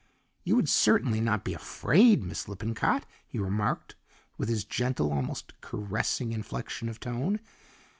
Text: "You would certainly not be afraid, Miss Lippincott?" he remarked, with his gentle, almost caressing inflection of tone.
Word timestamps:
"You 0.43 0.55
would 0.55 0.67
certainly 0.67 1.21
not 1.21 1.43
be 1.43 1.53
afraid, 1.53 2.23
Miss 2.23 2.47
Lippincott?" 2.47 3.05
he 3.27 3.37
remarked, 3.37 3.95
with 4.35 4.49
his 4.49 4.63
gentle, 4.65 5.13
almost 5.13 5.53
caressing 5.61 6.31
inflection 6.31 6.89
of 6.89 6.99
tone. 6.99 7.39